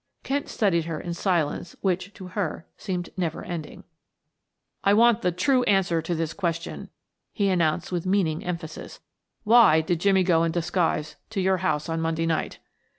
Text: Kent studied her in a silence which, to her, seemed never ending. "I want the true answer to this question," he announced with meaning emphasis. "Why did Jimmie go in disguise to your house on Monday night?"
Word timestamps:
Kent 0.23 0.49
studied 0.49 0.85
her 0.85 0.99
in 0.99 1.11
a 1.11 1.13
silence 1.13 1.75
which, 1.81 2.11
to 2.15 2.29
her, 2.29 2.65
seemed 2.75 3.11
never 3.17 3.43
ending. 3.43 3.83
"I 4.83 4.95
want 4.95 5.21
the 5.21 5.31
true 5.31 5.61
answer 5.65 6.01
to 6.01 6.15
this 6.15 6.33
question," 6.33 6.89
he 7.31 7.49
announced 7.49 7.91
with 7.91 8.07
meaning 8.07 8.43
emphasis. 8.43 8.99
"Why 9.43 9.79
did 9.81 9.99
Jimmie 9.99 10.23
go 10.23 10.43
in 10.43 10.51
disguise 10.51 11.17
to 11.29 11.39
your 11.39 11.57
house 11.57 11.87
on 11.87 12.01
Monday 12.01 12.25
night?" 12.25 12.57